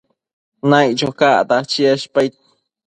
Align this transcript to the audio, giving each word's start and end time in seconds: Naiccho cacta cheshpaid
Naiccho 0.69 1.09
cacta 1.19 1.57
cheshpaid 1.71 2.31